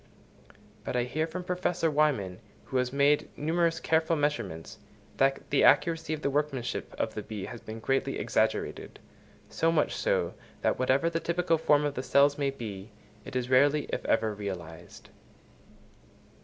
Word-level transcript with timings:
But 0.83 0.95
I 0.95 1.03
hear 1.03 1.27
from 1.27 1.43
Professor 1.43 1.91
Wyman, 1.91 2.39
who 2.65 2.77
has 2.77 2.91
made 2.91 3.29
numerous 3.37 3.79
careful 3.79 4.15
measurements, 4.15 4.79
that 5.17 5.47
the 5.51 5.63
accuracy 5.63 6.11
of 6.11 6.23
the 6.23 6.29
workmanship 6.31 6.95
of 6.97 7.13
the 7.13 7.21
bee 7.21 7.45
has 7.45 7.61
been 7.61 7.79
greatly 7.79 8.17
exaggerated; 8.17 8.97
so 9.47 9.71
much 9.71 9.95
so, 9.95 10.33
that 10.61 10.79
whatever 10.79 11.07
the 11.07 11.19
typical 11.19 11.59
form 11.59 11.85
of 11.85 11.93
the 11.93 12.01
cell 12.01 12.33
may 12.39 12.49
be, 12.49 12.89
it 13.25 13.35
is 13.35 13.47
rarely, 13.51 13.83
if 13.93 14.03
ever, 14.05 14.33
realised. 14.33 15.09